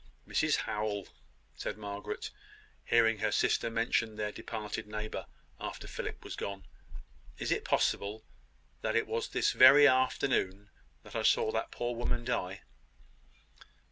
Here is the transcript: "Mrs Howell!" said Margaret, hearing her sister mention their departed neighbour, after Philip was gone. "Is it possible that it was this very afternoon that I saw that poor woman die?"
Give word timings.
"Mrs 0.27 0.55
Howell!" 0.55 1.09
said 1.53 1.77
Margaret, 1.77 2.31
hearing 2.85 3.19
her 3.19 3.31
sister 3.31 3.69
mention 3.69 4.15
their 4.15 4.31
departed 4.31 4.87
neighbour, 4.87 5.27
after 5.59 5.87
Philip 5.87 6.23
was 6.23 6.35
gone. 6.35 6.65
"Is 7.37 7.51
it 7.51 7.63
possible 7.63 8.25
that 8.81 8.95
it 8.95 9.05
was 9.05 9.27
this 9.27 9.51
very 9.51 9.87
afternoon 9.87 10.71
that 11.03 11.15
I 11.15 11.21
saw 11.21 11.51
that 11.51 11.69
poor 11.69 11.93
woman 11.95 12.25
die?" 12.25 12.61